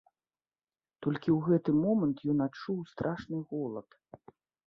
[1.05, 3.87] Толькі ў гэты момант ён адчуў страшны голад.